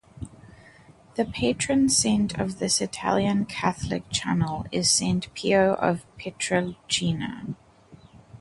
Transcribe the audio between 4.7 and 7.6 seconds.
is Saint Pio of Pietrelcina.